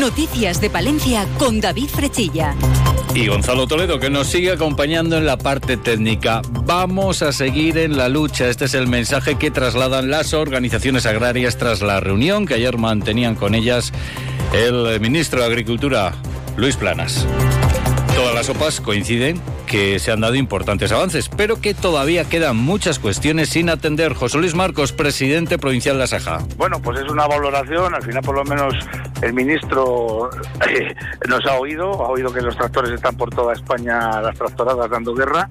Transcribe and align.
Noticias 0.00 0.62
de 0.62 0.70
Palencia 0.70 1.26
con 1.38 1.60
David 1.60 1.88
Frechilla. 1.88 2.54
Y 3.14 3.26
Gonzalo 3.26 3.66
Toledo, 3.66 4.00
que 4.00 4.08
nos 4.08 4.28
sigue 4.28 4.50
acompañando 4.50 5.18
en 5.18 5.26
la 5.26 5.36
parte 5.36 5.76
técnica. 5.76 6.40
Vamos 6.64 7.20
a 7.20 7.32
seguir 7.32 7.76
en 7.76 7.98
la 7.98 8.08
lucha. 8.08 8.48
Este 8.48 8.64
es 8.64 8.72
el 8.72 8.86
mensaje 8.86 9.36
que 9.36 9.50
trasladan 9.50 10.10
las 10.10 10.32
organizaciones 10.32 11.04
agrarias 11.04 11.58
tras 11.58 11.82
la 11.82 12.00
reunión 12.00 12.46
que 12.46 12.54
ayer 12.54 12.78
mantenían 12.78 13.34
con 13.34 13.54
ellas 13.54 13.92
el 14.54 14.98
ministro 15.00 15.40
de 15.40 15.46
Agricultura, 15.46 16.14
Luis 16.56 16.76
Planas. 16.76 17.26
Todas 18.14 18.34
las 18.34 18.48
OPAs 18.50 18.80
coinciden 18.80 19.40
que 19.66 19.98
se 19.98 20.10
han 20.10 20.20
dado 20.20 20.34
importantes 20.34 20.90
avances, 20.92 21.28
pero 21.28 21.60
que 21.60 21.74
todavía 21.74 22.24
quedan 22.28 22.56
muchas 22.56 22.98
cuestiones 22.98 23.50
sin 23.50 23.70
atender. 23.70 24.14
José 24.14 24.38
Luis 24.38 24.54
Marcos, 24.54 24.92
presidente 24.92 25.58
provincial 25.58 25.96
de 25.96 26.04
Asaja. 26.04 26.38
Bueno, 26.56 26.80
pues 26.82 27.00
es 27.00 27.10
una 27.10 27.26
valoración, 27.26 27.94
al 27.94 28.02
final 28.02 28.22
por 28.22 28.34
lo 28.34 28.44
menos 28.44 28.74
el 29.22 29.32
ministro 29.32 30.28
eh, 30.68 30.94
nos 31.28 31.46
ha 31.46 31.58
oído, 31.58 32.04
ha 32.04 32.08
oído 32.08 32.32
que 32.32 32.40
los 32.40 32.56
tractores 32.56 32.90
están 32.90 33.16
por 33.16 33.30
toda 33.30 33.52
España, 33.52 34.20
las 34.20 34.36
tractoradas 34.36 34.90
dando 34.90 35.14
guerra, 35.14 35.48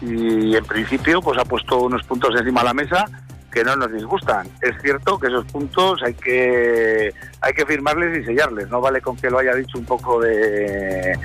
y 0.00 0.56
en 0.56 0.64
principio 0.64 1.20
pues 1.20 1.38
ha 1.38 1.44
puesto 1.44 1.78
unos 1.78 2.02
puntos 2.04 2.30
encima 2.38 2.60
de 2.60 2.66
la 2.66 2.74
mesa 2.74 3.04
que 3.52 3.64
no 3.64 3.76
nos 3.76 3.92
disgustan. 3.92 4.46
Es 4.62 4.80
cierto 4.82 5.18
que 5.18 5.28
esos 5.28 5.44
puntos 5.46 6.00
hay 6.02 6.14
que 6.14 7.12
hay 7.40 7.52
que 7.52 7.66
firmarles 7.66 8.18
y 8.18 8.24
sellarles. 8.24 8.68
No 8.68 8.80
vale 8.80 9.00
con 9.00 9.16
que 9.16 9.30
lo 9.30 9.38
haya 9.38 9.54
dicho 9.54 9.78
un 9.78 9.84
poco 9.84 10.20
de, 10.20 11.18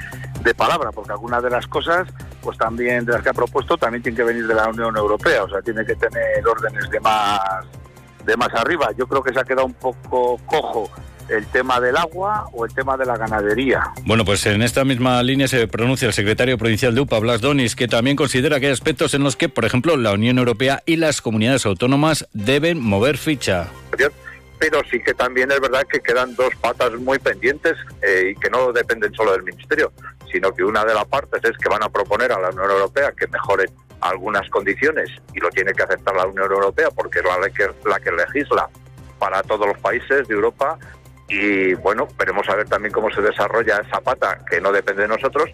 de 0.44 0.54
palabra, 0.54 0.92
porque 0.92 1.12
algunas 1.12 1.42
de 1.42 1.50
las 1.50 1.68
cosas, 1.68 2.08
pues 2.42 2.58
también 2.58 3.06
de 3.06 3.14
las 3.14 3.22
que 3.22 3.30
ha 3.30 3.34
propuesto, 3.34 3.78
también 3.78 4.04
tienen 4.04 4.18
que 4.18 4.24
venir 4.24 4.48
de 4.48 4.54
la 4.54 4.68
Unión 4.68 4.96
Europea. 4.96 5.44
O 5.44 5.50
sea, 5.50 5.62
tiene 5.62 5.86
que 5.86 5.96
tener 5.96 6.46
órdenes 6.48 6.90
de 6.90 7.00
más 7.00 7.66
de 8.26 8.38
más 8.38 8.54
arriba. 8.54 8.90
Yo 8.98 9.08
creo 9.08 9.22
que 9.22 9.34
se 9.34 9.40
ha 9.40 9.44
quedado 9.44 9.66
un 9.66 9.74
poco 9.74 10.40
cojo 10.46 10.90
el 11.30 11.46
tema 11.48 11.80
del 11.80 11.96
agua 11.98 12.50
o 12.52 12.66
el 12.66 12.74
tema 12.74 12.98
de 12.98 13.06
la 13.06 13.18
ganadería. 13.18 13.92
Bueno, 14.06 14.26
pues 14.26 14.46
en 14.46 14.62
esta 14.62 14.84
misma 14.84 15.22
línea 15.24 15.48
se 15.48 15.68
pronuncia 15.68 16.08
el 16.08 16.14
secretario 16.14 16.58
provincial 16.58 16.94
de 16.94 17.02
UPA, 17.02 17.20
Blas 17.20 17.42
Donis, 17.42 17.76
que 17.76 17.88
también 17.88 18.16
considera 18.16 18.60
que 18.60 18.68
hay 18.68 18.74
aspectos 18.74 19.14
en 19.14 19.24
los 19.24 19.36
que, 19.36 19.50
por 19.50 19.66
ejemplo, 19.66 19.96
la 19.98 20.14
Unión 20.14 20.38
Europea 20.38 20.84
y 20.86 20.98
las 20.98 21.22
comunidades 21.22 21.66
autónomas 21.66 22.28
deben 22.34 22.80
mover 22.82 23.18
ficha. 23.18 23.68
Pero 24.60 24.82
sí 24.90 25.00
que 25.02 25.14
también 25.14 25.52
es 25.52 25.60
verdad 25.60 25.84
que 25.92 26.00
quedan 26.00 26.36
dos 26.36 26.56
patas 26.62 26.94
muy 26.94 27.20
pendientes 27.20 27.74
eh, 28.02 28.32
y 28.32 28.40
que 28.40 28.50
no 28.50 28.72
dependen 28.72 29.14
solo 29.14 29.34
del 29.34 29.44
Ministerio, 29.44 29.92
sino 30.34 30.52
que 30.52 30.64
una 30.64 30.84
de 30.84 30.96
las 30.96 31.06
partes 31.06 31.42
es 31.44 31.56
que 31.58 31.70
van 31.70 31.84
a 31.84 31.90
proponer 31.90 32.32
a 32.32 32.40
la 32.40 32.50
Unión 32.50 32.72
Europea 32.72 33.14
que 33.16 33.28
mejore 33.28 33.66
algunas 34.02 34.50
condiciones 34.50 35.10
y 35.34 35.40
lo 35.40 35.50
tiene 35.52 35.74
que 35.74 35.84
aceptar 35.84 36.16
la 36.16 36.26
Unión 36.26 36.52
Europea 36.52 36.90
porque 36.90 37.20
es 37.20 37.26
la 37.26 37.50
que, 37.50 37.70
la 37.88 38.00
que 38.00 38.12
legisla 38.12 38.68
para 39.20 39.44
todos 39.44 39.68
los 39.68 39.78
países 39.78 40.28
de 40.28 40.34
Europa. 40.34 40.78
Y 41.30 41.76
bueno, 41.76 42.08
veremos 42.18 42.50
a 42.50 42.56
ver 42.56 42.68
también 42.68 42.92
cómo 42.92 43.12
se 43.12 43.22
desarrolla 43.22 43.78
esa 43.78 44.02
pata 44.02 44.40
que 44.50 44.60
no 44.60 44.72
depende 44.72 45.04
de 45.04 45.08
nosotros. 45.08 45.50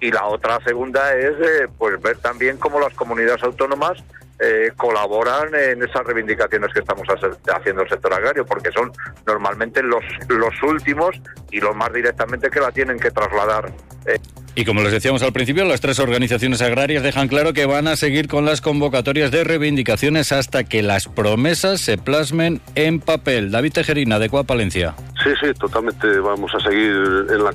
Y 0.00 0.10
la 0.10 0.26
otra 0.26 0.58
segunda 0.66 1.14
es 1.14 1.32
eh, 1.40 1.68
pues 1.78 2.02
ver 2.02 2.18
también 2.18 2.58
cómo 2.58 2.80
las 2.80 2.92
comunidades 2.94 3.42
autónomas 3.44 4.02
eh, 4.38 4.72
colaboran 4.76 5.54
en 5.54 5.82
esas 5.82 6.04
reivindicaciones 6.04 6.72
que 6.72 6.80
estamos 6.80 7.06
haciendo 7.08 7.82
el 7.82 7.88
sector 7.88 8.12
agrario, 8.12 8.44
porque 8.44 8.70
son 8.70 8.92
normalmente 9.26 9.82
los, 9.82 10.04
los 10.28 10.62
últimos 10.62 11.16
y 11.50 11.60
los 11.60 11.74
más 11.74 11.92
directamente 11.92 12.50
que 12.50 12.60
la 12.60 12.70
tienen 12.70 12.98
que 12.98 13.10
trasladar. 13.10 13.72
Eh. 14.06 14.18
Y 14.54 14.64
como 14.64 14.82
les 14.82 14.92
decíamos 14.92 15.22
al 15.22 15.32
principio, 15.32 15.64
las 15.64 15.80
tres 15.80 15.98
organizaciones 15.98 16.62
agrarias 16.62 17.02
dejan 17.02 17.28
claro 17.28 17.52
que 17.52 17.66
van 17.66 17.88
a 17.88 17.96
seguir 17.96 18.26
con 18.26 18.46
las 18.46 18.62
convocatorias 18.62 19.30
de 19.30 19.44
reivindicaciones 19.44 20.32
hasta 20.32 20.64
que 20.64 20.82
las 20.82 21.08
promesas 21.08 21.80
se 21.80 21.98
plasmen 21.98 22.62
en 22.74 23.00
papel. 23.00 23.50
David 23.50 23.74
Tejerina, 23.74 24.18
de 24.18 24.30
Palencia. 24.46 24.94
Sí, 25.22 25.30
sí, 25.40 25.52
totalmente. 25.58 26.18
Vamos 26.20 26.54
a 26.54 26.60
seguir 26.60 26.90
en, 26.90 27.44
las 27.44 27.54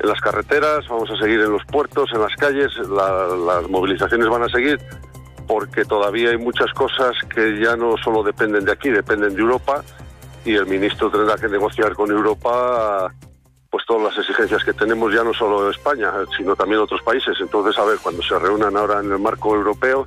en 0.00 0.08
las 0.08 0.20
carreteras, 0.20 0.86
vamos 0.88 1.10
a 1.10 1.16
seguir 1.16 1.40
en 1.40 1.52
los 1.52 1.64
puertos, 1.64 2.10
en 2.12 2.20
las 2.20 2.34
calles, 2.36 2.70
las 2.88 3.68
movilizaciones 3.68 4.28
van 4.28 4.42
a 4.42 4.48
seguir 4.48 4.78
porque 5.46 5.84
todavía 5.84 6.30
hay 6.30 6.38
muchas 6.38 6.72
cosas 6.72 7.14
que 7.34 7.60
ya 7.60 7.76
no 7.76 7.96
solo 7.96 8.22
dependen 8.22 8.64
de 8.64 8.72
aquí, 8.72 8.90
dependen 8.90 9.34
de 9.34 9.40
Europa 9.40 9.82
y 10.44 10.54
el 10.54 10.66
ministro 10.66 11.10
tendrá 11.10 11.36
que 11.36 11.48
negociar 11.48 11.94
con 11.94 12.10
Europa 12.10 13.12
pues 13.70 13.84
todas 13.86 14.14
las 14.14 14.18
exigencias 14.18 14.64
que 14.64 14.72
tenemos 14.72 15.12
ya 15.12 15.22
no 15.22 15.34
solo 15.34 15.70
España, 15.70 16.10
sino 16.36 16.56
también 16.56 16.80
otros 16.80 17.02
países. 17.02 17.36
Entonces, 17.40 17.78
a 17.78 17.84
ver, 17.84 17.98
cuando 18.02 18.22
se 18.22 18.38
reúnan 18.38 18.76
ahora 18.76 19.00
en 19.00 19.12
el 19.12 19.18
marco 19.18 19.54
europeo, 19.54 20.06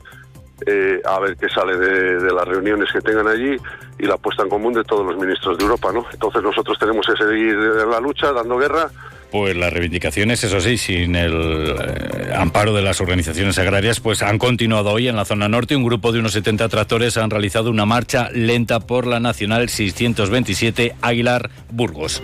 eh, 0.65 0.99
a 1.05 1.19
ver 1.19 1.37
qué 1.37 1.47
sale 1.49 1.77
de, 1.77 2.19
de, 2.19 2.33
las 2.33 2.47
reuniones 2.47 2.91
que 2.91 3.01
tengan 3.01 3.27
allí 3.27 3.55
y 3.97 4.05
la 4.05 4.17
puesta 4.17 4.43
en 4.43 4.49
común 4.49 4.73
de 4.73 4.83
todos 4.83 5.05
los 5.05 5.17
ministros 5.17 5.57
de 5.57 5.65
Europa, 5.65 5.91
¿no? 5.93 6.05
Entonces 6.11 6.41
nosotros 6.41 6.79
tenemos 6.79 7.05
que 7.05 7.15
seguir 7.15 7.53
en 7.53 7.89
la 7.89 7.99
lucha, 7.99 8.33
dando 8.33 8.57
guerra 8.57 8.89
pues 9.31 9.55
las 9.55 9.71
reivindicaciones, 9.71 10.43
eso 10.43 10.59
sí, 10.61 10.77
sin 10.77 11.15
el 11.15 11.75
eh, 11.77 12.33
amparo 12.35 12.73
de 12.73 12.81
las 12.81 13.01
organizaciones 13.01 13.57
agrarias, 13.57 13.99
pues 13.99 14.21
han 14.21 14.37
continuado 14.37 14.91
hoy 14.91 15.07
en 15.07 15.15
la 15.15 15.25
zona 15.25 15.47
norte. 15.47 15.75
Un 15.75 15.83
grupo 15.83 16.11
de 16.11 16.19
unos 16.19 16.33
70 16.33 16.69
tractores 16.69 17.17
han 17.17 17.29
realizado 17.29 17.69
una 17.69 17.85
marcha 17.85 18.29
lenta 18.31 18.79
por 18.79 19.07
la 19.07 19.19
Nacional 19.19 19.69
627 19.69 20.95
Aguilar 21.01 21.49
Burgos. 21.71 22.21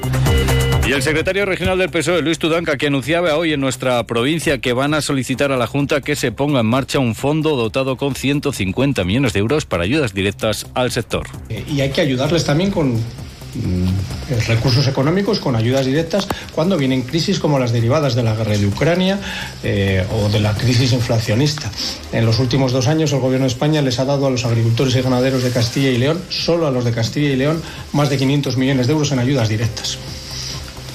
Y 0.87 0.91
el 0.91 1.01
secretario 1.01 1.47
regional 1.47 1.79
del 1.79 1.89
PSOE, 1.89 2.21
Luis 2.21 2.37
Tudanca, 2.37 2.77
que 2.77 2.85
anunciaba 2.87 3.35
hoy 3.35 3.53
en 3.53 3.59
nuestra 3.59 4.03
provincia 4.03 4.59
que 4.59 4.71
van 4.71 4.93
a 4.93 5.01
solicitar 5.01 5.51
a 5.51 5.57
la 5.57 5.65
Junta 5.65 6.01
que 6.01 6.15
se 6.15 6.31
ponga 6.31 6.59
en 6.59 6.67
marcha 6.67 6.99
un 6.99 7.15
fondo 7.15 7.55
dotado 7.55 7.97
con 7.97 8.13
150 8.13 9.03
millones 9.03 9.33
de 9.33 9.39
euros 9.39 9.65
para 9.65 9.83
ayudas 9.83 10.13
directas 10.13 10.67
al 10.75 10.91
sector. 10.91 11.25
Eh, 11.49 11.63
y 11.67 11.81
hay 11.81 11.89
que 11.89 12.01
ayudarles 12.01 12.45
también 12.45 12.69
con 12.69 12.99
recursos 14.47 14.87
económicos 14.87 15.39
con 15.39 15.55
ayudas 15.55 15.85
directas 15.85 16.27
cuando 16.53 16.77
vienen 16.77 17.03
crisis 17.03 17.39
como 17.39 17.59
las 17.59 17.71
derivadas 17.71 18.15
de 18.15 18.23
la 18.23 18.35
guerra 18.35 18.57
de 18.57 18.65
Ucrania 18.65 19.19
eh, 19.63 20.05
o 20.11 20.29
de 20.29 20.39
la 20.39 20.53
crisis 20.53 20.93
inflacionista. 20.93 21.71
En 22.11 22.25
los 22.25 22.39
últimos 22.39 22.71
dos 22.71 22.87
años 22.87 23.13
el 23.13 23.19
Gobierno 23.19 23.45
de 23.45 23.51
España 23.51 23.81
les 23.81 23.99
ha 23.99 24.05
dado 24.05 24.27
a 24.27 24.29
los 24.29 24.45
agricultores 24.45 24.95
y 24.95 25.01
ganaderos 25.01 25.43
de 25.43 25.51
Castilla 25.51 25.89
y 25.89 25.97
León, 25.97 26.21
solo 26.29 26.67
a 26.67 26.71
los 26.71 26.85
de 26.85 26.91
Castilla 26.91 27.29
y 27.29 27.35
León, 27.35 27.61
más 27.93 28.09
de 28.09 28.17
500 28.17 28.57
millones 28.57 28.87
de 28.87 28.93
euros 28.93 29.11
en 29.11 29.19
ayudas 29.19 29.49
directas. 29.49 29.97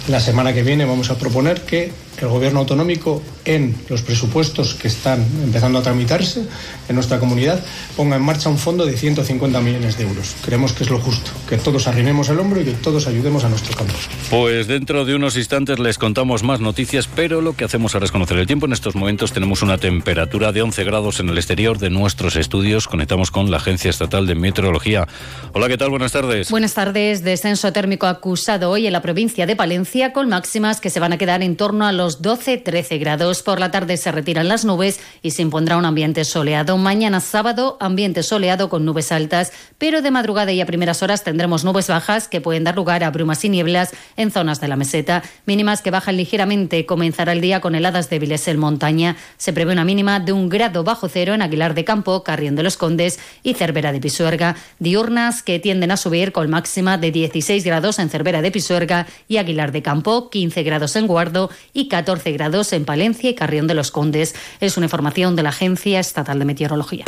La 0.08 0.20
semana 0.20 0.52
que 0.52 0.62
viene 0.62 0.84
vamos 0.84 1.10
a 1.10 1.18
proponer 1.18 1.62
que 1.62 1.92
el 2.24 2.28
Gobierno 2.28 2.60
autonómico 2.60 3.22
en 3.44 3.74
los 3.88 4.02
presupuestos 4.02 4.74
que 4.74 4.88
están 4.88 5.24
empezando 5.42 5.78
a 5.78 5.82
tramitarse 5.82 6.46
en 6.88 6.94
nuestra 6.94 7.18
comunidad 7.18 7.64
ponga 7.96 8.16
en 8.16 8.22
marcha 8.22 8.48
un 8.48 8.58
fondo 8.58 8.84
de 8.84 8.96
150 8.96 9.60
millones 9.60 9.96
de 9.96 10.04
euros. 10.04 10.36
Creemos 10.44 10.72
que 10.72 10.84
es 10.84 10.90
lo 10.90 10.98
justo, 10.98 11.30
que 11.48 11.56
todos 11.56 11.86
arrimemos 11.86 12.28
el 12.28 12.40
hombro 12.40 12.60
y 12.60 12.64
que 12.64 12.72
todos 12.72 13.06
ayudemos 13.06 13.44
a 13.44 13.48
nuestro 13.48 13.76
campo. 13.76 13.94
Pues 14.30 14.66
dentro 14.66 15.04
de 15.04 15.14
unos 15.14 15.36
instantes 15.36 15.78
les 15.78 15.98
contamos 15.98 16.42
más 16.42 16.60
noticias, 16.60 17.08
pero 17.14 17.40
lo 17.40 17.54
que 17.54 17.64
hacemos 17.64 17.94
ahora 17.94 18.06
es 18.06 18.12
conocer 18.12 18.38
el 18.38 18.46
tiempo. 18.46 18.66
En 18.66 18.72
estos 18.72 18.94
momentos 18.94 19.32
tenemos 19.32 19.62
una 19.62 19.78
temperatura 19.78 20.52
de 20.52 20.62
11 20.62 20.84
grados 20.84 21.20
en 21.20 21.28
el 21.28 21.38
exterior 21.38 21.78
de 21.78 21.90
nuestros 21.90 22.36
estudios. 22.36 22.88
Conectamos 22.88 23.30
con 23.30 23.50
la 23.50 23.58
Agencia 23.58 23.90
Estatal 23.90 24.26
de 24.26 24.34
Meteorología. 24.34 25.06
Hola, 25.52 25.68
¿qué 25.68 25.78
tal? 25.78 25.90
Buenas 25.90 26.12
tardes. 26.12 26.50
Buenas 26.50 26.74
tardes. 26.74 27.22
Descenso 27.22 27.72
térmico 27.72 28.06
acusado 28.06 28.70
hoy 28.70 28.86
en 28.86 28.92
la 28.92 29.02
provincia 29.02 29.46
de 29.46 29.56
Palencia 29.56 30.12
con 30.12 30.28
máximas 30.28 30.80
que 30.80 30.90
se 30.90 31.00
van 31.00 31.12
a 31.12 31.18
quedar 31.18 31.42
en 31.42 31.56
torno 31.56 31.86
a 31.86 31.92
los 31.92 32.09
12-13 32.18 32.98
grados. 32.98 33.42
Por 33.42 33.60
la 33.60 33.70
tarde 33.70 33.96
se 33.96 34.10
retiran 34.12 34.48
las 34.48 34.64
nubes 34.64 35.00
y 35.22 35.30
se 35.30 35.42
impondrá 35.42 35.76
un 35.76 35.84
ambiente 35.84 36.24
soleado. 36.24 36.76
Mañana 36.76 37.20
sábado, 37.20 37.76
ambiente 37.80 38.22
soleado 38.22 38.68
con 38.68 38.84
nubes 38.84 39.12
altas, 39.12 39.52
pero 39.78 40.02
de 40.02 40.10
madrugada 40.10 40.52
y 40.52 40.60
a 40.60 40.66
primeras 40.66 41.02
horas 41.02 41.24
tendremos 41.24 41.64
nubes 41.64 41.88
bajas 41.88 42.28
que 42.28 42.40
pueden 42.40 42.64
dar 42.64 42.76
lugar 42.76 43.04
a 43.04 43.10
brumas 43.10 43.44
y 43.44 43.48
nieblas 43.48 43.92
en 44.16 44.30
zonas 44.30 44.60
de 44.60 44.68
la 44.68 44.76
meseta. 44.76 45.22
Mínimas 45.46 45.82
que 45.82 45.90
bajan 45.90 46.16
ligeramente. 46.16 46.86
Comenzará 46.86 47.32
el 47.32 47.40
día 47.40 47.60
con 47.60 47.74
heladas 47.74 48.10
débiles 48.10 48.48
en 48.48 48.58
montaña. 48.58 49.16
Se 49.36 49.52
prevé 49.52 49.72
una 49.72 49.84
mínima 49.84 50.20
de 50.20 50.32
un 50.32 50.48
grado 50.48 50.84
bajo 50.84 51.08
cero 51.08 51.34
en 51.34 51.42
Aguilar 51.42 51.74
de 51.74 51.84
Campo, 51.84 52.24
Carrión 52.24 52.56
de 52.56 52.62
los 52.62 52.76
Condes 52.76 53.18
y 53.42 53.54
Cervera 53.54 53.92
de 53.92 54.00
Pisuerga. 54.00 54.56
Diurnas 54.78 55.42
que 55.42 55.58
tienden 55.58 55.90
a 55.90 55.96
subir 55.96 56.32
con 56.32 56.50
máxima 56.50 56.98
de 56.98 57.10
16 57.10 57.64
grados 57.64 57.98
en 57.98 58.08
Cervera 58.08 58.42
de 58.42 58.50
Pisuerga 58.50 59.06
y 59.28 59.36
Aguilar 59.36 59.72
de 59.72 59.82
Campo, 59.82 60.30
15 60.30 60.62
grados 60.62 60.96
en 60.96 61.06
Guardo 61.06 61.50
y 61.72 61.88
14 61.90 62.32
grados 62.32 62.72
en 62.72 62.86
Palencia 62.86 63.28
y 63.28 63.34
Carrión 63.34 63.66
de 63.66 63.74
los 63.74 63.90
Condes. 63.90 64.34
Es 64.60 64.78
una 64.78 64.86
información 64.86 65.36
de 65.36 65.42
la 65.42 65.50
Agencia 65.50 66.00
Estatal 66.00 66.38
de 66.38 66.46
Meteorología. 66.46 67.04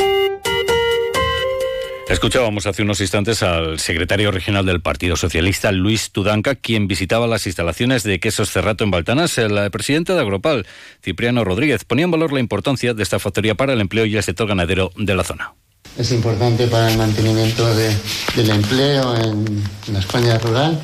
Escuchábamos 2.07 2.67
hace 2.67 2.83
unos 2.83 2.99
instantes 3.01 3.41
al 3.41 3.79
secretario 3.79 4.29
regional 4.29 4.65
del 4.65 4.81
Partido 4.81 5.15
Socialista, 5.15 5.71
Luis 5.71 6.11
Tudanca, 6.11 6.53
quien 6.53 6.87
visitaba 6.87 7.25
las 7.25 7.47
instalaciones 7.47 8.03
de 8.03 8.19
Quesos 8.19 8.51
Cerrato 8.51 8.83
en 8.83 8.91
Baltanas. 8.91 9.37
El 9.37 9.71
presidente 9.71 10.13
de 10.13 10.19
Agropal, 10.19 10.67
Cipriano 11.01 11.43
Rodríguez, 11.43 11.85
ponía 11.85 12.05
en 12.05 12.11
valor 12.11 12.33
la 12.33 12.41
importancia 12.41 12.93
de 12.93 13.01
esta 13.01 13.19
factoría 13.19 13.55
para 13.55 13.73
el 13.73 13.81
empleo 13.81 14.05
y 14.05 14.15
el 14.15 14.21
sector 14.21 14.47
ganadero 14.47 14.91
de 14.95 15.15
la 15.15 15.23
zona. 15.23 15.53
Es 15.97 16.11
importante 16.11 16.67
para 16.67 16.91
el 16.91 16.97
mantenimiento 16.97 17.73
del 17.75 18.49
empleo 18.49 19.15
en, 19.15 19.63
la 19.91 19.99
España 19.99 20.37
rural. 20.39 20.79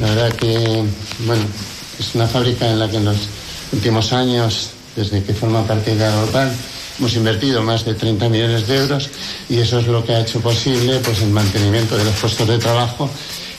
La 0.00 0.08
verdad 0.08 0.32
que, 0.36 0.84
bueno, 1.26 1.44
es 1.98 2.14
una 2.14 2.26
fábrica 2.26 2.68
en 2.70 2.78
la 2.78 2.90
que 2.90 3.00
los 3.00 3.28
últimos 3.72 4.12
años, 4.12 4.70
desde 4.96 5.22
que 5.22 5.34
forma 5.34 5.66
parte 5.66 5.94
de 5.94 6.04
Agropal, 6.04 6.52
hemos 6.98 7.14
invertido 7.14 7.62
más 7.62 7.84
de 7.84 7.94
30 7.94 8.28
millones 8.28 8.66
de 8.66 8.76
euros 8.76 9.08
y 9.48 9.58
eso 9.58 9.78
es 9.78 9.86
lo 9.86 10.04
que 10.04 10.14
ha 10.14 10.20
hecho 10.20 10.40
posible 10.40 10.98
pues, 11.04 11.22
el 11.22 11.30
mantenimiento 11.30 11.96
de 11.96 12.04
los 12.04 12.14
puestos 12.14 12.48
de 12.48 12.58
trabajo 12.58 13.08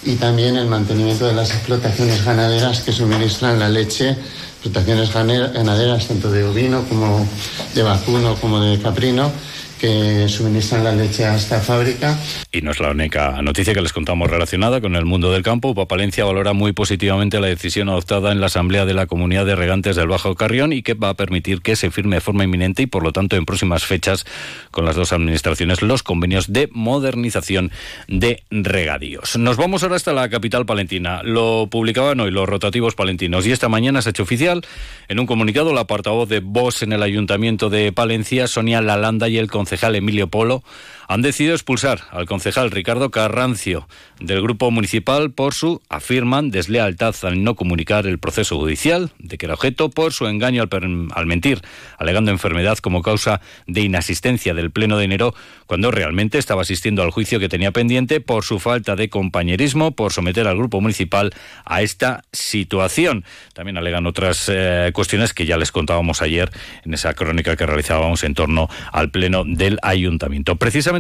y 0.04 0.16
también 0.16 0.56
el 0.56 0.68
mantenimiento 0.68 1.28
de 1.28 1.34
las 1.34 1.52
explotaciones 1.52 2.24
ganaderas 2.24 2.82
que 2.82 2.92
suministran 2.92 3.60
la 3.60 3.70
leche, 3.70 4.16
explotaciones 4.62 5.14
ganaderas 5.14 6.08
tanto 6.08 6.32
de 6.32 6.44
ovino 6.44 6.84
como 6.88 7.26
de 7.74 7.84
vacuno 7.84 8.36
como 8.36 8.60
de 8.60 8.80
caprino 8.80 9.32
que 9.80 10.28
suministran 10.28 10.84
la 10.84 10.92
leche 10.92 11.26
a 11.26 11.36
esta 11.36 11.60
fábrica. 11.60 12.20
Y 12.52 12.62
no 12.62 12.72
es 12.72 12.80
la 12.80 12.92
única 12.92 13.42
noticia 13.42 13.74
que 13.74 13.82
les 13.82 13.94
contamos 13.94 14.30
relacionada 14.30 14.82
con 14.82 14.96
el 14.96 15.06
mundo 15.06 15.32
del 15.32 15.42
campo. 15.42 15.74
Papalencia 15.74 16.26
valora 16.26 16.54
muy 16.54 16.74
positivamente 16.74 17.40
la 17.40 17.48
decisión 17.48 17.90
adoptada 17.90 18.32
en 18.32 18.42
la 18.42 18.48
Asamblea 18.48 18.86
de 18.86 18.94
la 18.94 19.08
Comunidad 19.08 19.46
de 19.46 19.56
Regantes 19.56 19.96
del 19.96 20.10
Bajo 20.10 20.36
Carrión 20.36 20.74
y 20.74 20.84
que 20.84 20.94
va 20.94 21.10
a 21.10 21.14
permitir 21.14 21.62
que 21.62 21.76
se 21.76 21.92
firme 21.92 22.18
de 22.18 22.22
forma 22.22 22.44
inminente 22.44 22.84
y 22.84 22.88
por 22.88 23.04
lo 23.04 23.14
tanto 23.14 23.38
en 23.38 23.46
próximas 23.46 23.86
fechas 23.86 24.26
con 24.72 24.86
las 24.86 24.96
dos 24.96 25.14
administraciones 25.14 25.82
los 25.82 26.04
convenios 26.04 26.52
de 26.52 26.70
modernización 26.74 27.72
de 28.08 28.44
regadíos. 28.52 29.38
Nos 29.38 29.56
vamos 29.58 29.84
ahora 29.84 29.96
hasta 29.96 30.12
la 30.12 30.30
capital 30.30 30.66
palentina. 30.66 31.24
Lo 31.24 31.68
publicaban 31.72 32.20
hoy 32.20 32.32
los 32.32 32.50
rotativos 32.50 32.96
palentinos 32.96 33.48
y 33.48 33.54
esta 33.54 33.70
mañana 33.70 34.02
se 34.02 34.10
ha 34.10 34.12
hecho 34.12 34.24
oficial 34.24 34.66
en 35.08 35.20
un 35.20 35.26
comunicado 35.26 35.74
la 35.74 35.88
portavoz 35.88 36.28
de 36.28 36.42
Vox 36.42 36.84
en 36.84 36.92
el 36.92 37.02
Ayuntamiento 37.02 37.70
de 37.70 37.94
Palencia, 37.94 38.48
Sonia 38.48 38.82
Lalanda 38.82 39.30
y 39.30 39.38
el 39.38 39.50
concejal 39.50 39.69
Emilio 39.96 40.28
Polo 40.28 40.64
han 41.10 41.24
decidido 41.24 41.56
expulsar 41.56 42.02
al 42.12 42.28
concejal 42.28 42.70
Ricardo 42.70 43.10
Carrancio 43.10 43.88
del 44.20 44.44
grupo 44.44 44.70
municipal 44.70 45.32
por 45.32 45.56
su, 45.56 45.82
afirman, 45.90 46.52
deslealtad 46.52 47.16
al 47.24 47.44
no 47.44 47.56
comunicar 47.56 48.06
el 48.06 48.20
proceso 48.20 48.58
judicial, 48.58 49.10
de 49.18 49.40
que 49.40 49.48
era 49.48 49.56
objeto 49.56 49.90
por 49.90 50.14
su 50.14 50.28
engaño 50.28 50.64
al, 50.70 51.26
mentir, 51.26 51.62
alegando 51.98 52.30
enfermedad 52.30 52.78
como 52.78 53.02
causa 53.02 53.42
de 53.66 53.82
inasistencia 53.82 54.54
del 54.54 54.70
Pleno 54.70 54.98
de 54.98 55.06
enero, 55.06 55.34
cuando 55.66 55.90
realmente 55.90 56.38
estaba 56.38 56.62
asistiendo 56.62 57.02
al 57.02 57.10
juicio 57.10 57.40
que 57.40 57.50
tenía 57.50 57.72
pendiente 57.72 58.22
por 58.22 58.44
su 58.44 58.60
falta 58.60 58.96
de 58.96 59.10
compañerismo, 59.10 59.96
por 59.96 60.14
someter 60.14 60.48
al 60.48 60.58
grupo 60.58 60.80
municipal 60.80 61.32
a 61.66 61.82
esta 61.82 62.24
situación. 62.32 63.26
También 63.54 63.80
alegan 63.80 64.06
otras 64.06 64.48
eh, 64.48 64.92
cuestiones 64.94 65.34
que 65.34 65.48
ya 65.48 65.58
les 65.58 65.72
contábamos 65.72 66.22
ayer 66.22 66.52
en 66.86 66.94
esa 66.94 67.16
crónica 67.16 67.56
que 67.56 67.66
realizábamos 67.66 68.24
en 68.24 68.36
torno 68.36 68.70
al 68.92 69.10
Pleno 69.10 69.44
del 69.44 69.80
Ayuntamiento. 69.82 70.56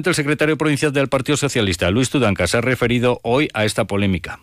El 0.07 0.15
secretario 0.15 0.57
provincial 0.57 0.93
del 0.93 1.09
Partido 1.09 1.35
Socialista, 1.35 1.91
Luis 1.91 2.09
Tudanca, 2.09 2.47
se 2.47 2.57
ha 2.57 2.61
referido 2.61 3.19
hoy 3.23 3.49
a 3.53 3.65
esta 3.65 3.85
polémica. 3.85 4.39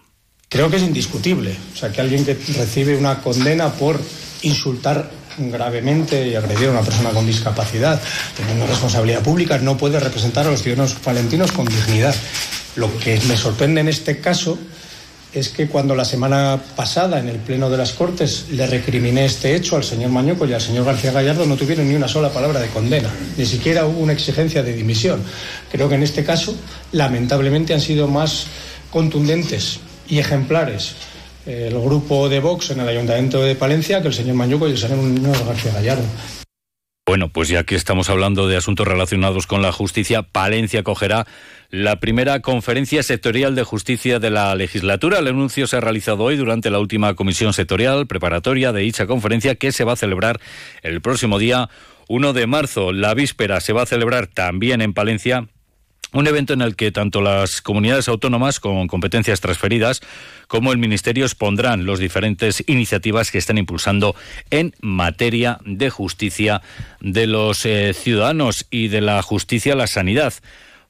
Creo 0.48 0.70
que 0.70 0.76
es 0.76 0.82
indiscutible. 0.82 1.56
O 1.72 1.76
sea, 1.76 1.90
que 1.90 2.00
alguien 2.00 2.24
que 2.24 2.34
recibe 2.34 2.96
una 2.96 3.22
condena 3.22 3.72
por 3.72 3.98
insultar 4.42 5.10
gravemente 5.38 6.28
y 6.28 6.34
agredir 6.34 6.68
a 6.68 6.72
una 6.72 6.82
persona 6.82 7.10
con 7.10 7.26
discapacidad, 7.26 8.00
teniendo 8.36 8.66
responsabilidad 8.66 9.22
pública, 9.22 9.58
no 9.58 9.76
puede 9.76 9.98
representar 9.98 10.46
a 10.46 10.50
los 10.50 10.62
ciudadanos 10.62 10.94
palentinos 10.94 11.52
con 11.52 11.66
dignidad. 11.66 12.14
Lo 12.76 12.96
que 12.98 13.18
me 13.26 13.36
sorprende 13.36 13.80
en 13.80 13.88
este 13.88 14.20
caso 14.20 14.58
es 15.32 15.50
que 15.50 15.66
cuando 15.68 15.94
la 15.94 16.04
semana 16.04 16.58
pasada 16.76 17.18
en 17.18 17.28
el 17.28 17.36
Pleno 17.36 17.68
de 17.68 17.76
las 17.76 17.92
Cortes 17.92 18.46
le 18.50 18.66
recriminé 18.66 19.24
este 19.24 19.54
hecho 19.54 19.76
al 19.76 19.84
señor 19.84 20.10
Mañoco 20.10 20.46
y 20.46 20.52
al 20.52 20.60
señor 20.60 20.84
García 20.84 21.12
Gallardo 21.12 21.44
no 21.46 21.56
tuvieron 21.56 21.88
ni 21.88 21.94
una 21.94 22.08
sola 22.08 22.30
palabra 22.30 22.60
de 22.60 22.68
condena, 22.68 23.10
ni 23.36 23.44
siquiera 23.44 23.86
hubo 23.86 24.00
una 24.00 24.12
exigencia 24.12 24.62
de 24.62 24.72
dimisión. 24.72 25.22
Creo 25.70 25.88
que 25.88 25.96
en 25.96 26.02
este 26.02 26.24
caso, 26.24 26.56
lamentablemente, 26.92 27.74
han 27.74 27.80
sido 27.80 28.08
más 28.08 28.46
contundentes 28.90 29.80
y 30.08 30.18
ejemplares 30.18 30.94
el 31.44 31.78
grupo 31.78 32.28
de 32.28 32.40
Vox 32.40 32.70
en 32.70 32.80
el 32.80 32.88
Ayuntamiento 32.88 33.40
de 33.42 33.54
Palencia 33.54 34.02
que 34.02 34.08
el 34.08 34.14
señor 34.14 34.34
Mañuco 34.34 34.68
y 34.68 34.72
el 34.72 34.78
señor 34.78 34.98
García 35.46 35.72
Gallardo. 35.72 36.04
Bueno, 37.16 37.32
pues 37.32 37.48
ya 37.48 37.64
que 37.64 37.76
estamos 37.76 38.10
hablando 38.10 38.46
de 38.46 38.58
asuntos 38.58 38.86
relacionados 38.86 39.46
con 39.46 39.62
la 39.62 39.72
justicia, 39.72 40.20
Palencia 40.20 40.82
cogerá 40.82 41.26
la 41.70 41.98
primera 41.98 42.40
conferencia 42.40 43.02
sectorial 43.02 43.54
de 43.54 43.62
justicia 43.62 44.18
de 44.18 44.28
la 44.28 44.54
legislatura. 44.54 45.20
El 45.20 45.28
anuncio 45.28 45.66
se 45.66 45.78
ha 45.78 45.80
realizado 45.80 46.24
hoy 46.24 46.36
durante 46.36 46.68
la 46.68 46.78
última 46.78 47.14
comisión 47.14 47.54
sectorial 47.54 48.06
preparatoria 48.06 48.70
de 48.72 48.82
dicha 48.82 49.06
conferencia 49.06 49.54
que 49.54 49.72
se 49.72 49.84
va 49.84 49.94
a 49.94 49.96
celebrar 49.96 50.40
el 50.82 51.00
próximo 51.00 51.38
día 51.38 51.70
1 52.08 52.34
de 52.34 52.46
marzo. 52.46 52.92
La 52.92 53.14
víspera 53.14 53.62
se 53.62 53.72
va 53.72 53.84
a 53.84 53.86
celebrar 53.86 54.26
también 54.26 54.82
en 54.82 54.92
Palencia 54.92 55.48
un 56.12 56.26
evento 56.26 56.52
en 56.52 56.62
el 56.62 56.76
que 56.76 56.92
tanto 56.92 57.20
las 57.20 57.60
comunidades 57.60 58.08
autónomas 58.08 58.60
con 58.60 58.86
competencias 58.86 59.40
transferidas 59.40 60.00
como 60.48 60.72
el 60.72 60.78
Ministerio 60.78 61.24
expondrán 61.24 61.86
las 61.86 61.98
diferentes 61.98 62.62
iniciativas 62.66 63.30
que 63.30 63.38
están 63.38 63.58
impulsando 63.58 64.14
en 64.50 64.74
materia 64.80 65.58
de 65.64 65.90
justicia 65.90 66.62
de 67.00 67.26
los 67.26 67.66
eh, 67.66 67.92
ciudadanos 67.92 68.66
y 68.70 68.88
de 68.88 69.00
la 69.00 69.20
justicia 69.22 69.72
a 69.72 69.76
la 69.76 69.86
sanidad 69.86 70.34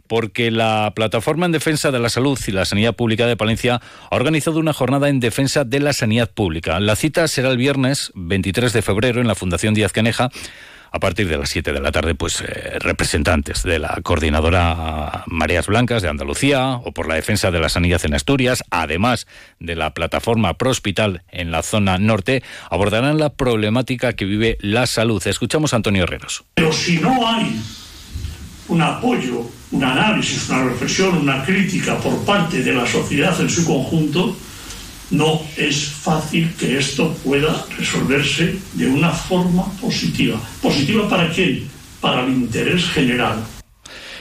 porque 0.07 0.51
la 0.51 0.93
Plataforma 0.95 1.47
en 1.47 1.53
Defensa 1.53 1.91
de 1.91 1.99
la 1.99 2.09
Salud 2.09 2.39
y 2.47 2.53
la 2.53 2.65
Sanidad 2.65 2.95
Pública 2.95 3.27
de 3.27 3.37
Palencia 3.37 3.81
ha 4.11 4.17
organizado 4.17 4.59
una 4.59 4.73
jornada 4.73 5.09
en 5.09 5.21
defensa 5.21 5.65
de 5.65 5.81
la 5.81 5.93
sanidad 5.93 6.31
pública. 6.31 6.79
La 6.81 6.97
cita 6.97 7.27
será 7.29 7.51
el 7.51 7.57
viernes 7.57 8.13
23 8.15 8.73
de 8.73 8.83
febrero 8.83 9.21
en 9.21 9.27
la 9.27 9.35
Fundación 9.35 9.75
Díaz 9.75 9.93
Caneja 9.93 10.31
a 10.91 11.01
partir 11.01 11.29
de 11.29 11.39
las 11.39 11.51
7 11.51 11.73
de 11.73 11.81
la 11.81 11.93
tarde, 11.93 12.15
pues 12.15 12.41
eh, 12.41 12.79
representantes 12.81 13.63
de 13.63 13.79
la 13.79 13.99
coordinadora 14.03 15.25
Mareas 15.27 15.67
Blancas 15.67 16.03
de 16.03 16.09
Andalucía 16.09 16.75
o 16.85 16.93
por 16.93 17.09
la 17.09 17.15
defensa 17.15 17.51
de 17.51 17.61
la 17.61 17.69
sanidad 17.69 18.05
en 18.05 18.15
Asturias, 18.15 18.63
además 18.71 19.27
de 19.61 19.77
la 19.77 19.95
plataforma 19.95 20.55
Pro 20.55 20.71
Hospital 20.71 21.23
en 21.31 21.51
la 21.51 21.63
zona 21.63 21.99
norte, 21.99 22.43
abordarán 22.71 23.19
la 23.19 23.31
problemática 23.31 24.13
que 24.15 24.25
vive 24.25 24.59
la 24.61 24.87
salud. 24.87 25.23
Escuchamos 25.27 25.73
a 25.73 25.77
Antonio 25.77 26.05
Herreros. 26.05 26.45
Pero 26.55 26.73
si 26.73 26.99
no 26.99 27.27
hay 27.29 27.61
un 28.69 28.83
apoyo, 28.83 29.49
un 29.71 29.85
análisis, 29.85 30.49
una 30.49 30.65
reflexión, 30.65 31.19
una 31.19 31.45
crítica 31.45 31.99
por 31.99 32.25
parte 32.25 32.63
de 32.63 32.73
la 32.73 32.87
sociedad 32.87 33.39
en 33.41 33.51
su 33.51 33.65
conjunto, 33.65 34.37
no 35.11 35.41
es 35.57 35.87
fácil 35.87 36.53
que 36.59 36.79
esto 36.79 37.15
pueda 37.25 37.65
resolverse 37.79 38.59
de 38.75 38.87
una 38.87 39.11
forma 39.11 39.65
positiva. 39.81 40.41
¿Positiva 40.61 41.09
para 41.09 41.31
quién? 41.31 41.69
Para 42.01 42.25
el 42.25 42.33
interés 42.33 42.85
general. 42.91 43.45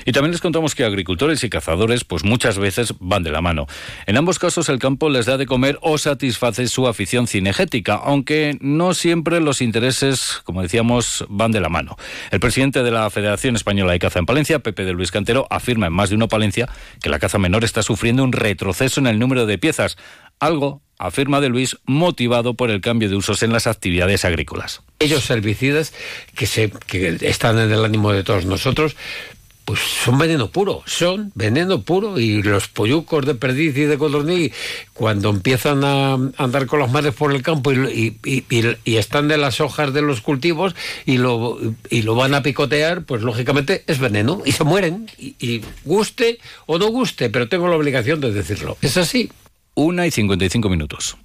Y 0.07 0.11
también 0.11 0.31
les 0.31 0.41
contamos 0.41 0.75
que 0.75 0.85
agricultores 0.85 1.43
y 1.43 1.49
cazadores 1.49 2.03
pues 2.03 2.23
muchas 2.23 2.59
veces 2.59 2.93
van 2.99 3.23
de 3.23 3.31
la 3.31 3.41
mano. 3.41 3.65
En 4.05 4.17
ambos 4.17 4.37
casos 4.37 4.69
el 4.69 4.77
campo 4.77 5.09
les 5.09 5.25
da 5.25 5.37
de 5.37 5.47
comer 5.47 5.79
o 5.81 5.97
satisface 5.97 6.67
su 6.67 6.87
afición 6.87 7.25
cinegética, 7.25 7.95
aunque 7.95 8.55
no 8.61 8.93
siempre 8.93 9.39
los 9.41 9.61
intereses, 9.61 10.41
como 10.43 10.61
decíamos, 10.61 11.25
van 11.27 11.51
de 11.51 11.59
la 11.59 11.69
mano. 11.69 11.97
El 12.29 12.39
presidente 12.39 12.83
de 12.83 12.91
la 12.91 13.09
Federación 13.09 13.55
Española 13.55 13.93
de 13.93 13.99
Caza 13.99 14.19
en 14.19 14.27
Palencia, 14.27 14.59
Pepe 14.59 14.85
de 14.85 14.93
Luis 14.93 15.09
Cantero, 15.09 15.47
afirma 15.49 15.87
en 15.87 15.93
más 15.93 16.09
de 16.09 16.15
uno 16.17 16.27
Palencia 16.27 16.69
que 17.01 17.09
la 17.09 17.17
caza 17.17 17.39
menor 17.39 17.63
está 17.63 17.81
sufriendo 17.81 18.23
un 18.23 18.31
retroceso 18.31 18.99
en 18.99 19.07
el 19.07 19.17
número 19.17 19.47
de 19.47 19.57
piezas, 19.57 19.97
algo 20.39 20.81
afirma 20.97 21.41
de 21.41 21.49
Luis, 21.49 21.77
motivado 21.85 22.53
por 22.53 22.71
el 22.71 22.81
cambio 22.81 23.09
de 23.09 23.15
usos 23.15 23.43
en 23.43 23.51
las 23.51 23.67
actividades 23.67 24.25
agrícolas. 24.25 24.81
Ellos 24.99 25.29
herbicidas 25.29 25.93
que, 26.35 26.45
se, 26.45 26.71
que 26.87 27.17
están 27.21 27.59
en 27.59 27.71
el 27.71 27.83
ánimo 27.83 28.11
de 28.11 28.23
todos 28.23 28.45
nosotros, 28.45 28.95
pues 29.65 29.79
son 29.79 30.19
veneno 30.19 30.51
puro, 30.51 30.83
son 30.85 31.31
veneno 31.33 31.81
puro 31.81 32.19
y 32.19 32.43
los 32.43 32.67
pollucos 32.67 33.25
de 33.25 33.33
perdiz 33.33 33.75
y 33.75 33.85
de 33.85 33.97
codorniz 33.97 34.53
cuando 34.93 35.29
empiezan 35.29 35.83
a 35.83 36.13
andar 36.37 36.67
con 36.67 36.79
las 36.79 36.91
madres 36.91 37.15
por 37.15 37.33
el 37.33 37.41
campo 37.41 37.73
y, 37.73 38.15
y, 38.23 38.95
están 38.95 39.27
de 39.27 39.37
las 39.37 39.59
hojas 39.61 39.91
de 39.91 40.03
los 40.03 40.21
cultivos 40.21 40.75
y 41.07 41.17
lo, 41.17 41.59
y 41.89 42.03
lo 42.03 42.13
van 42.13 42.35
a 42.35 42.43
picotear, 42.43 43.05
pues 43.05 43.23
lógicamente 43.23 43.83
es 43.87 43.97
veneno 43.97 44.43
y 44.45 44.51
se 44.51 44.63
mueren 44.63 45.09
y 45.17 45.61
guste 45.83 46.37
o 46.67 46.77
no 46.77 46.87
guste, 46.87 47.31
pero 47.31 47.49
tengo 47.49 47.67
la 47.67 47.75
obligación 47.75 48.21
de 48.21 48.31
decirlo. 48.31 48.77
Es 48.81 48.97
así. 48.97 49.31
Una 49.77 50.07
y 50.07 50.11
55 50.11 50.69
minutos. 50.69 51.17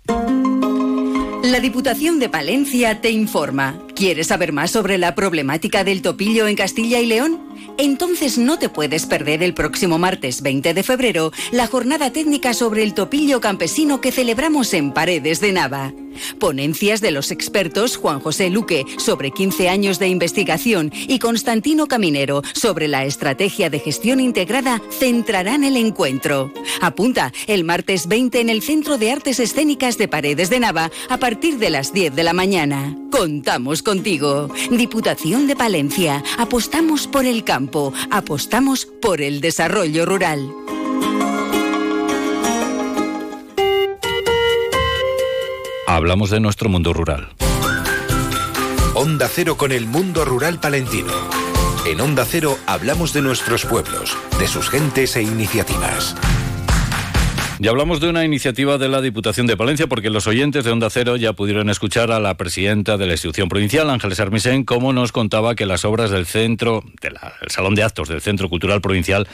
La 1.44 1.60
Diputación 1.60 2.18
de 2.18 2.28
Palencia 2.28 3.00
te 3.00 3.10
informa. 3.10 3.78
¿Quieres 3.94 4.28
saber 4.28 4.52
más 4.52 4.70
sobre 4.70 4.98
la 4.98 5.14
problemática 5.14 5.84
del 5.84 6.02
topillo 6.02 6.46
en 6.46 6.56
Castilla 6.56 7.00
y 7.00 7.06
León? 7.06 7.40
Entonces 7.78 8.38
no 8.38 8.58
te 8.58 8.68
puedes 8.68 9.06
perder 9.06 9.42
el 9.42 9.54
próximo 9.54 9.98
martes 9.98 10.42
20 10.42 10.74
de 10.74 10.82
febrero 10.82 11.32
la 11.50 11.66
jornada 11.66 12.10
técnica 12.12 12.54
sobre 12.54 12.82
el 12.82 12.94
topillo 12.94 13.40
campesino 13.40 14.00
que 14.00 14.12
celebramos 14.12 14.74
en 14.74 14.92
Paredes 14.92 15.40
de 15.40 15.52
Nava. 15.52 15.92
Ponencias 16.38 17.00
de 17.00 17.10
los 17.10 17.30
expertos 17.30 17.96
Juan 17.96 18.20
José 18.20 18.50
Luque 18.50 18.84
sobre 18.98 19.30
15 19.30 19.68
años 19.68 19.98
de 19.98 20.08
investigación 20.08 20.92
y 20.92 21.18
Constantino 21.18 21.86
Caminero 21.86 22.42
sobre 22.52 22.88
la 22.88 23.04
estrategia 23.04 23.70
de 23.70 23.78
gestión 23.78 24.20
integrada 24.20 24.82
centrarán 24.90 25.64
el 25.64 25.76
encuentro. 25.76 26.52
Apunta 26.80 27.32
el 27.46 27.64
martes 27.64 28.08
20 28.08 28.40
en 28.40 28.50
el 28.50 28.62
Centro 28.62 28.98
de 28.98 29.12
Artes 29.12 29.40
Escénicas 29.40 29.98
de 29.98 30.08
Paredes 30.08 30.50
de 30.50 30.60
Nava 30.60 30.90
a 31.08 31.18
partir 31.18 31.58
de 31.58 31.70
las 31.70 31.92
10 31.92 32.14
de 32.14 32.24
la 32.24 32.32
mañana. 32.32 32.96
Contamos 33.10 33.82
contigo. 33.90 34.48
Diputación 34.70 35.48
de 35.48 35.56
Palencia. 35.56 36.22
Apostamos 36.38 37.08
por 37.08 37.24
el 37.26 37.42
campo. 37.42 37.92
Apostamos 38.12 38.86
por 38.86 39.20
el 39.20 39.40
desarrollo 39.40 40.06
rural. 40.06 40.48
hablamos 45.86 46.30
de 46.30 46.38
nuestro 46.38 46.68
mundo 46.68 46.92
rural. 46.92 47.30
Onda 48.94 49.28
Cero 49.28 49.56
con 49.56 49.72
el 49.72 49.86
mundo 49.86 50.24
rural 50.24 50.60
palentino. 50.60 51.12
En 51.84 52.00
Onda 52.00 52.24
Cero 52.24 52.58
hablamos 52.66 53.12
de 53.12 53.22
nuestros 53.22 53.66
pueblos, 53.66 54.16
de 54.38 54.46
sus 54.46 54.70
gentes 54.70 55.16
e 55.16 55.22
iniciativas. 55.22 56.14
Y 57.62 57.68
hablamos 57.68 58.00
de 58.00 58.08
una 58.08 58.24
iniciativa 58.24 58.78
de 58.78 58.88
la 58.88 59.02
Diputación 59.02 59.46
de 59.46 59.54
Palencia 59.54 59.86
porque 59.86 60.08
los 60.08 60.26
oyentes 60.26 60.64
de 60.64 60.70
Onda 60.70 60.88
Cero 60.88 61.16
ya 61.16 61.34
pudieron 61.34 61.68
escuchar 61.68 62.10
a 62.10 62.18
la 62.18 62.38
presidenta 62.38 62.96
de 62.96 63.04
la 63.04 63.12
institución 63.12 63.50
provincial, 63.50 63.90
Ángeles 63.90 64.18
Armisen, 64.18 64.64
cómo 64.64 64.94
nos 64.94 65.12
contaba 65.12 65.54
que 65.54 65.66
las 65.66 65.84
obras 65.84 66.10
del 66.10 66.24
centro, 66.24 66.82
del 67.02 67.18
Salón 67.48 67.74
de 67.74 67.82
Actos 67.82 68.08
del 68.08 68.22
Centro 68.22 68.48
Cultural 68.48 68.80
Provincial, 68.80 69.28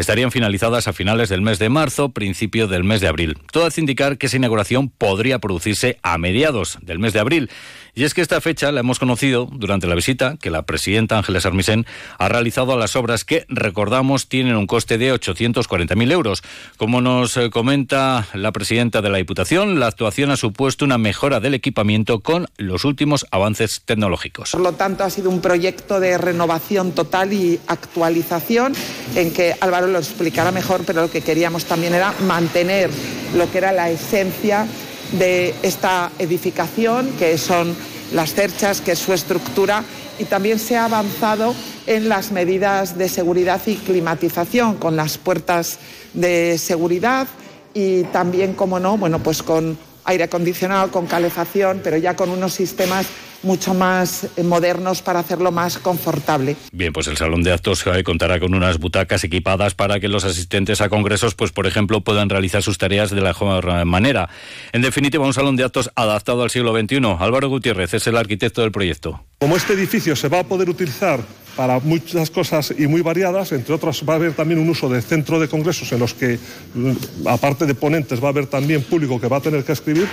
estarían 0.00 0.30
finalizadas 0.30 0.88
a 0.88 0.92
finales 0.92 1.28
del 1.28 1.42
mes 1.42 1.58
de 1.58 1.68
marzo, 1.68 2.10
principio 2.10 2.68
del 2.68 2.84
mes 2.84 3.00
de 3.00 3.08
abril. 3.08 3.38
Todo 3.52 3.66
hace 3.66 3.80
indicar 3.80 4.18
que 4.18 4.26
esa 4.26 4.36
inauguración 4.36 4.88
podría 4.88 5.38
producirse 5.38 5.98
a 6.02 6.18
mediados 6.18 6.78
del 6.82 6.98
mes 6.98 7.12
de 7.12 7.20
abril. 7.20 7.50
Y 7.94 8.04
es 8.04 8.14
que 8.14 8.22
esta 8.22 8.40
fecha 8.40 8.70
la 8.72 8.80
hemos 8.80 8.98
conocido 8.98 9.48
durante 9.50 9.86
la 9.86 9.94
visita 9.94 10.36
que 10.40 10.50
la 10.50 10.62
presidenta 10.62 11.18
Ángeles 11.18 11.44
Armisen 11.44 11.86
ha 12.18 12.28
realizado 12.28 12.72
a 12.72 12.76
las 12.76 12.96
obras 12.96 13.24
que, 13.24 13.44
recordamos, 13.48 14.28
tienen 14.28 14.56
un 14.56 14.66
coste 14.66 14.96
de 14.96 15.12
840.000 15.12 16.12
euros. 16.12 16.42
Como 16.76 17.00
nos 17.00 17.36
eh, 17.36 17.50
comenta 17.50 18.28
la 18.32 18.52
presidenta 18.52 19.02
de 19.02 19.10
la 19.10 19.18
Diputación, 19.18 19.80
la 19.80 19.88
actuación 19.88 20.30
ha 20.30 20.36
supuesto 20.36 20.84
una 20.84 20.98
mejora 20.98 21.40
del 21.40 21.54
equipamiento 21.54 22.20
con 22.20 22.46
los 22.56 22.84
últimos 22.84 23.26
avances 23.30 23.82
tecnológicos. 23.84 24.52
Por 24.52 24.60
lo 24.60 24.72
tanto, 24.72 25.04
ha 25.04 25.10
sido 25.10 25.28
un 25.28 25.40
proyecto 25.40 26.00
de 26.00 26.16
renovación 26.16 26.92
total 26.92 27.32
y 27.32 27.60
actualización 27.66 28.72
en 29.16 29.32
que 29.32 29.56
Álvaro 29.60 29.88
lo 29.90 29.98
explicará 29.98 30.52
mejor, 30.52 30.82
pero 30.86 31.02
lo 31.02 31.10
que 31.10 31.20
queríamos 31.20 31.64
también 31.64 31.94
era 31.94 32.14
mantener 32.26 32.90
lo 33.34 33.50
que 33.50 33.58
era 33.58 33.72
la 33.72 33.90
esencia 33.90 34.66
de 35.12 35.54
esta 35.62 36.10
edificación, 36.18 37.10
que 37.18 37.36
son 37.36 37.74
las 38.12 38.34
cerchas, 38.34 38.80
que 38.80 38.92
es 38.92 38.98
su 38.98 39.12
estructura, 39.12 39.84
y 40.18 40.24
también 40.24 40.58
se 40.58 40.76
ha 40.76 40.84
avanzado 40.84 41.54
en 41.86 42.08
las 42.08 42.30
medidas 42.30 42.96
de 42.98 43.08
seguridad 43.08 43.60
y 43.66 43.76
climatización, 43.76 44.76
con 44.76 44.96
las 44.96 45.18
puertas 45.18 45.78
de 46.14 46.58
seguridad 46.58 47.26
y 47.74 48.02
también, 48.04 48.54
como 48.54 48.80
no, 48.80 48.98
bueno, 48.98 49.20
pues 49.20 49.42
con 49.42 49.78
aire 50.04 50.24
acondicionado, 50.24 50.90
con 50.90 51.06
calefacción, 51.06 51.80
pero 51.82 51.96
ya 51.96 52.16
con 52.16 52.30
unos 52.30 52.52
sistemas 52.52 53.06
mucho 53.42 53.74
más 53.74 54.28
eh, 54.36 54.42
modernos 54.42 55.02
para 55.02 55.20
hacerlo 55.20 55.52
más 55.52 55.78
confortable. 55.78 56.56
Bien, 56.72 56.92
pues 56.92 57.06
el 57.06 57.16
salón 57.16 57.42
de 57.42 57.52
actos 57.52 57.84
contará 58.04 58.40
con 58.40 58.54
unas 58.54 58.78
butacas 58.78 59.24
equipadas 59.24 59.74
para 59.74 60.00
que 60.00 60.08
los 60.08 60.24
asistentes 60.24 60.80
a 60.80 60.88
congresos, 60.88 61.34
pues 61.34 61.52
por 61.52 61.66
ejemplo, 61.66 62.00
puedan 62.02 62.28
realizar 62.28 62.62
sus 62.62 62.78
tareas 62.78 63.10
de 63.10 63.20
la 63.20 63.30
mejor 63.30 63.84
manera. 63.84 64.28
En 64.72 64.82
definitiva, 64.82 65.24
un 65.24 65.34
salón 65.34 65.56
de 65.56 65.64
actos 65.64 65.90
adaptado 65.94 66.42
al 66.42 66.50
siglo 66.50 66.78
XXI. 66.78 66.96
Álvaro 67.18 67.48
Gutiérrez 67.48 67.94
es 67.94 68.06
el 68.06 68.16
arquitecto 68.16 68.62
del 68.62 68.72
proyecto. 68.72 69.24
Como 69.38 69.56
este 69.56 69.72
edificio 69.72 70.14
se 70.16 70.28
va 70.28 70.40
a 70.40 70.44
poder 70.44 70.68
utilizar 70.68 71.20
para 71.56 71.78
muchas 71.80 72.30
cosas 72.30 72.72
y 72.76 72.86
muy 72.86 73.02
variadas, 73.02 73.52
entre 73.52 73.74
otras 73.74 74.02
va 74.08 74.14
a 74.14 74.16
haber 74.16 74.32
también 74.32 74.60
un 74.60 74.68
uso 74.68 74.88
de 74.88 75.02
centro 75.02 75.38
de 75.38 75.48
congresos 75.48 75.90
en 75.92 75.98
los 75.98 76.14
que, 76.14 76.38
mm, 76.74 77.26
aparte 77.26 77.66
de 77.66 77.74
ponentes, 77.74 78.22
va 78.22 78.28
a 78.28 78.30
haber 78.30 78.46
también 78.46 78.82
público 78.82 79.20
que 79.20 79.28
va 79.28 79.38
a 79.38 79.40
tener 79.40 79.64
que 79.64 79.72
escribir. 79.72 80.08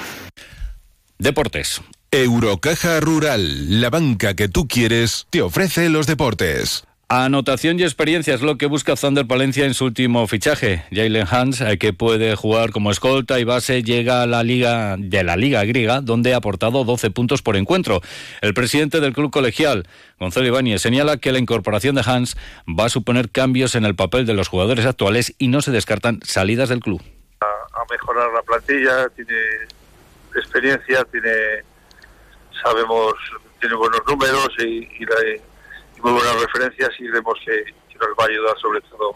Deportes. 1.17 1.81
Eurocaja 2.11 3.01
Rural, 3.01 3.81
la 3.81 3.89
banca 3.89 4.33
que 4.33 4.47
tú 4.47 4.65
quieres, 4.65 5.27
te 5.29 5.41
ofrece 5.41 5.89
los 5.89 6.07
deportes. 6.07 6.85
Anotación 7.09 7.79
y 7.79 7.83
experiencia 7.83 8.33
es 8.33 8.41
lo 8.41 8.57
que 8.57 8.65
busca 8.65 8.95
Thunder 8.95 9.27
Palencia 9.27 9.65
en 9.65 9.73
su 9.73 9.85
último 9.85 10.25
fichaje. 10.25 10.83
Jalen 10.89 11.27
Hans, 11.29 11.59
eh, 11.59 11.77
que 11.77 11.91
puede 11.91 12.35
jugar 12.37 12.71
como 12.71 12.91
escolta 12.91 13.39
y 13.39 13.43
base, 13.43 13.83
llega 13.83 14.21
a 14.21 14.25
la 14.25 14.43
liga 14.43 14.95
de 14.97 15.23
la 15.25 15.35
Liga 15.35 15.65
Griega, 15.65 15.99
donde 15.99 16.33
ha 16.33 16.37
aportado 16.37 16.85
12 16.85 17.11
puntos 17.11 17.41
por 17.41 17.57
encuentro. 17.57 17.99
El 18.39 18.53
presidente 18.53 19.01
del 19.01 19.13
club 19.13 19.29
colegial, 19.29 19.85
Gonzalo 20.17 20.47
Ibáñez, 20.47 20.81
señala 20.81 21.17
que 21.17 21.33
la 21.33 21.39
incorporación 21.39 21.95
de 21.95 22.03
Hans 22.05 22.37
va 22.67 22.85
a 22.85 22.89
suponer 22.89 23.31
cambios 23.31 23.75
en 23.75 23.83
el 23.83 23.95
papel 23.95 24.25
de 24.25 24.33
los 24.33 24.47
jugadores 24.47 24.85
actuales 24.85 25.35
y 25.37 25.49
no 25.49 25.61
se 25.61 25.71
descartan 25.71 26.19
salidas 26.23 26.69
del 26.69 26.79
club. 26.79 27.01
A, 27.41 27.83
mejorar 27.91 28.31
la 28.33 28.41
plantilla, 28.43 29.09
tiene 29.09 29.33
experiencia, 30.35 31.05
tiene 31.11 31.29
sabemos, 32.63 33.13
tiene 33.59 33.75
buenos 33.75 34.01
números 34.07 34.49
y, 34.59 34.87
muy 36.01 36.11
buenas 36.11 36.41
referencias 36.41 36.89
y 36.99 37.07
vemos 37.07 37.33
que, 37.43 37.63
que 37.63 37.97
nos 37.99 38.09
va 38.09 38.23
a 38.23 38.27
ayudar 38.27 38.55
sobre 38.59 38.81
todo. 38.81 39.15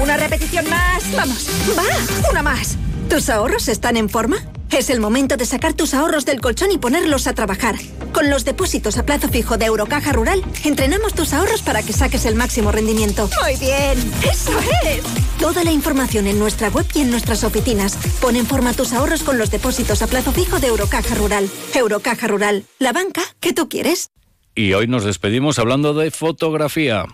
Una 0.00 0.16
repetición 0.16 0.68
más. 0.70 1.04
Vamos, 1.14 1.48
va, 1.76 2.30
una 2.30 2.42
más. 2.42 2.78
¿Tus 3.10 3.28
ahorros 3.28 3.68
están 3.68 3.96
en 3.96 4.08
forma? 4.08 4.38
Es 4.70 4.88
el 4.88 5.00
momento 5.00 5.36
de 5.36 5.44
sacar 5.44 5.74
tus 5.74 5.92
ahorros 5.92 6.24
del 6.24 6.40
colchón 6.40 6.70
y 6.72 6.78
ponerlos 6.78 7.26
a 7.26 7.34
trabajar. 7.34 7.76
Con 8.14 8.30
los 8.30 8.46
depósitos 8.46 8.96
a 8.96 9.04
plazo 9.04 9.28
fijo 9.28 9.58
de 9.58 9.66
Eurocaja 9.66 10.12
Rural, 10.12 10.42
entrenamos 10.64 11.12
tus 11.12 11.34
ahorros 11.34 11.60
para 11.60 11.82
que 11.82 11.92
saques 11.92 12.24
el 12.24 12.36
máximo 12.36 12.72
rendimiento. 12.72 13.28
Muy 13.42 13.56
bien, 13.56 13.98
eso 14.22 14.58
es. 14.82 15.31
Toda 15.42 15.64
la 15.64 15.72
información 15.72 16.28
en 16.28 16.38
nuestra 16.38 16.68
web 16.68 16.86
y 16.94 17.00
en 17.00 17.10
nuestras 17.10 17.42
oficinas. 17.42 17.96
Pon 18.20 18.36
en 18.36 18.46
forma 18.46 18.74
tus 18.74 18.92
ahorros 18.92 19.24
con 19.24 19.38
los 19.38 19.50
depósitos 19.50 20.00
a 20.00 20.06
plazo 20.06 20.30
fijo 20.30 20.60
de 20.60 20.68
Eurocaja 20.68 21.16
Rural. 21.16 21.50
Eurocaja 21.74 22.28
Rural, 22.28 22.62
la 22.78 22.92
banca 22.92 23.22
que 23.40 23.52
tú 23.52 23.68
quieres. 23.68 24.10
Y 24.54 24.72
hoy 24.74 24.86
nos 24.86 25.02
despedimos 25.02 25.58
hablando 25.58 25.94
de 25.94 26.12
fotografía. 26.12 27.06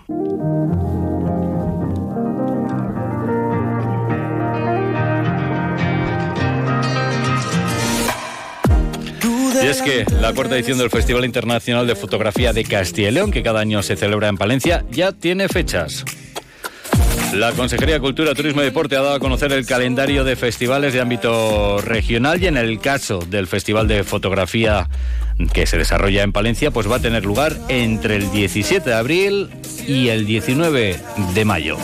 Y 9.63 9.67
es 9.67 9.81
que 9.81 10.05
la 10.21 10.35
cuarta 10.35 10.55
edición 10.55 10.77
del 10.77 10.91
Festival 10.91 11.25
Internacional 11.25 11.87
de 11.87 11.97
Fotografía 11.97 12.53
de 12.53 12.65
Castilla 12.65 13.09
y 13.09 13.13
León, 13.13 13.31
que 13.31 13.43
cada 13.43 13.61
año 13.61 13.83
se 13.83 13.97
celebra 13.97 14.29
en 14.29 14.37
Palencia, 14.37 14.85
ya 14.91 15.13
tiene 15.13 15.49
fechas. 15.49 16.05
La 17.33 17.53
Consejería 17.53 17.97
de 17.97 18.01
Cultura, 18.01 18.35
Turismo 18.35 18.63
y 18.63 18.65
Deporte 18.65 18.97
ha 18.97 19.03
dado 19.03 19.15
a 19.15 19.21
conocer 19.21 19.53
el 19.53 19.67
calendario 19.67 20.25
de 20.25 20.35
festivales 20.35 20.93
de 20.95 21.01
ámbito 21.01 21.81
regional 21.83 22.43
y 22.43 22.47
en 22.47 22.57
el 22.57 22.81
caso 22.81 23.19
del 23.19 23.47
Festival 23.47 23.87
de 23.87 24.03
Fotografía 24.03 24.89
que 25.53 25.67
se 25.67 25.77
desarrolla 25.77 26.23
en 26.23 26.33
Palencia, 26.33 26.71
pues 26.71 26.91
va 26.91 26.97
a 26.97 27.01
tener 27.01 27.25
lugar 27.25 27.57
entre 27.69 28.17
el 28.17 28.31
17 28.33 28.89
de 28.89 28.97
abril 28.97 29.51
y 29.87 30.09
el 30.09 30.27
19 30.27 31.01
de 31.35 31.45
mayo. 31.45 31.77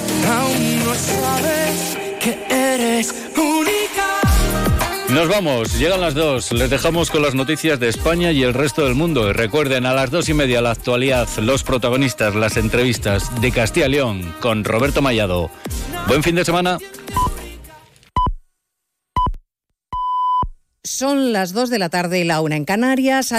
Nos 5.14 5.28
vamos, 5.28 5.78
llegan 5.78 6.00
las 6.00 6.14
dos. 6.14 6.50
Les 6.50 6.68
dejamos 6.68 7.09
con 7.09 7.23
las 7.23 7.37
noticias 7.37 7.78
de 7.78 7.88
España 7.88 8.33
y 8.33 8.42
el 8.42 8.52
resto 8.52 8.85
del 8.85 8.97
mundo. 8.97 9.30
Y 9.30 9.33
recuerden, 9.33 9.87
a 9.87 9.94
las 9.94 10.11
dos 10.11 10.28
y 10.28 10.35
media 10.35 10.61
la 10.61 10.73
actualidad, 10.73 11.28
los 11.40 11.62
protagonistas, 11.62 12.35
las 12.35 12.56
entrevistas 12.56 13.40
de 13.40 13.52
Castilla 13.52 13.87
y 13.87 13.90
León 13.90 14.35
con 14.40 14.64
Roberto 14.64 15.02
Mayado. 15.02 15.52
Buen 16.09 16.25
fin 16.25 16.35
de 16.35 16.44
semana. 16.44 16.78
Son 20.83 21.33
las 21.33 21.52
dos 21.52 21.71
de 21.71 21.78
la 21.78 21.90
tarde 21.90 22.18
y 22.18 22.25
la 22.25 22.40
una 22.40 22.56
en 22.56 22.64
Canarias. 22.64 23.33